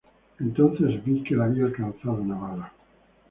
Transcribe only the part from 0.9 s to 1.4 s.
vi que